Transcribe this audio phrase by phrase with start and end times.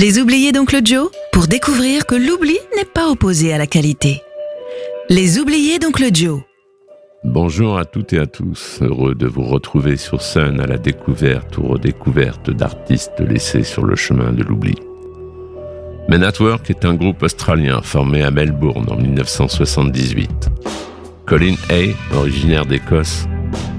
[0.00, 1.10] Les oubliés d'Oncle Joe?
[1.32, 4.22] Pour découvrir que l'oubli n'est pas opposé à la qualité.
[5.08, 6.42] Les oubliés d'Oncle Joe?
[7.24, 11.58] Bonjour à toutes et à tous, heureux de vous retrouver sur Sun à la découverte
[11.58, 14.76] ou redécouverte d'artistes laissés sur le chemin de l'oubli.
[16.08, 20.48] Men at Work est un groupe australien formé à Melbourne en 1978.
[21.26, 23.26] Colin Hay, originaire d'Écosse,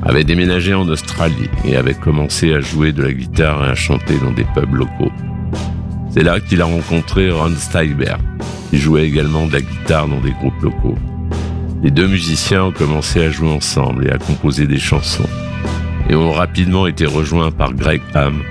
[0.03, 4.17] avait déménagé en Australie et avait commencé à jouer de la guitare et à chanter
[4.19, 5.13] dans des pubs locaux.
[6.11, 8.15] C'est là qu'il a rencontré Ron Steiber,
[8.69, 10.97] qui jouait également de la guitare dans des groupes locaux.
[11.83, 15.29] Les deux musiciens ont commencé à jouer ensemble et à composer des chansons,
[16.09, 18.41] et ont rapidement été rejoints par Greg Ham,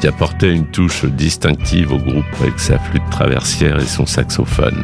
[0.00, 4.82] qui apportait une touche distinctive au groupe avec sa flûte traversière et son saxophone.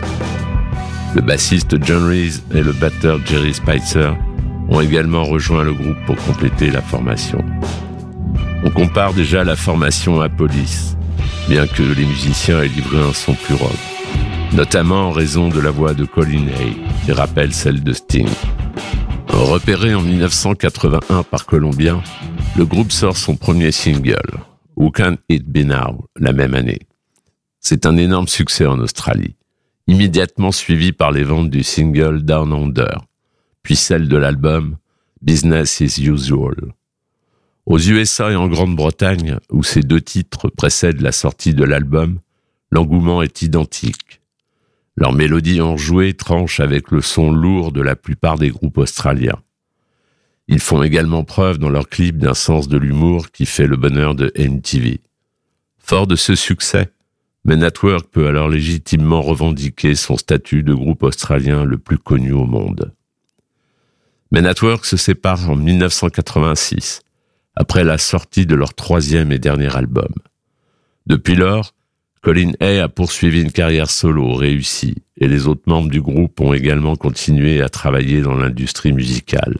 [1.15, 4.11] Le bassiste John Reese et le batteur Jerry Spicer
[4.69, 7.43] ont également rejoint le groupe pour compléter la formation.
[8.65, 10.97] On compare déjà la formation à Police,
[11.49, 13.79] bien que les musiciens aient livré un son plus rock,
[14.53, 18.29] notamment en raison de la voix de Colin Hay, qui rappelle celle de Sting.
[19.29, 22.03] Repéré en 1981 par Columbia,
[22.57, 24.41] le groupe sort son premier single,
[24.77, 26.81] Who Can It Be Now, la même année.
[27.61, 29.37] C'est un énorme succès en Australie,
[29.87, 33.07] immédiatement suivi par les ventes du single Down Under,
[33.63, 34.77] puis celle de l'album
[35.23, 36.75] Business is Usual.
[37.69, 42.19] Aux USA et en Grande-Bretagne, où ces deux titres précèdent la sortie de l'album,
[42.71, 44.23] l'engouement est identique.
[44.97, 49.43] Leurs mélodies enjouées tranchent avec le son lourd de la plupart des groupes australiens.
[50.47, 54.15] Ils font également preuve dans leurs clips d'un sens de l'humour qui fait le bonheur
[54.15, 55.03] de NTV.
[55.77, 56.91] Fort de ce succès,
[57.45, 62.33] Men at Work peut alors légitimement revendiquer son statut de groupe australien le plus connu
[62.33, 62.95] au monde.
[64.31, 67.03] Men at Work se sépare en 1986,
[67.59, 70.13] après la sortie de leur troisième et dernier album.
[71.07, 71.75] Depuis lors,
[72.23, 76.53] Colin Hay a poursuivi une carrière solo réussie et les autres membres du groupe ont
[76.53, 79.59] également continué à travailler dans l'industrie musicale.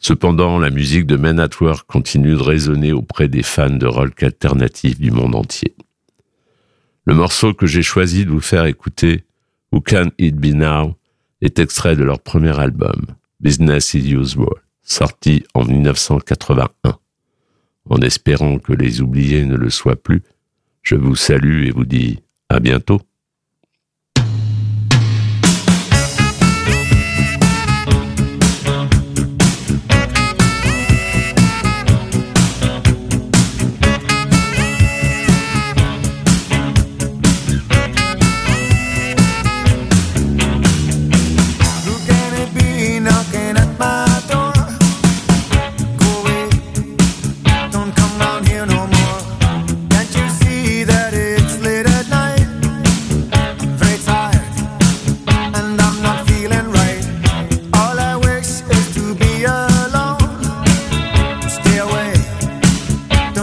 [0.00, 4.20] Cependant, la musique de Men at Work continue de résonner auprès des fans de rock
[4.24, 5.76] alternatif du monde entier.
[7.04, 9.24] Le morceau que j'ai choisi de vous faire écouter,
[9.70, 10.96] Who Can It Be Now,
[11.40, 13.06] est extrait de leur premier album,
[13.38, 16.98] Business is Usual, sorti en 1981.
[17.88, 20.22] En espérant que les oubliés ne le soient plus,
[20.82, 23.00] je vous salue et vous dis à bientôt.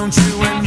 [0.01, 0.60] don't you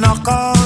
[0.00, 0.57] knock on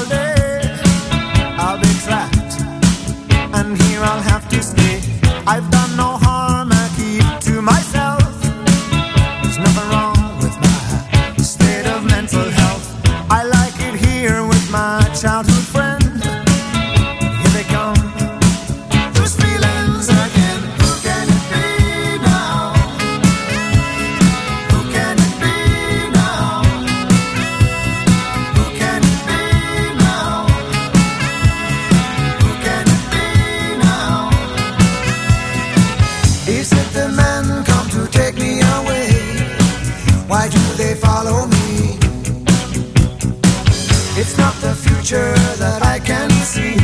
[44.82, 46.74] future that I can see.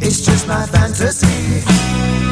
[0.00, 2.27] It's just my fantasy.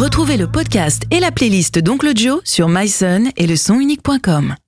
[0.00, 4.56] Retrouvez le podcast et la playlist d'Oncle Joe sur myson et le sonunique.com.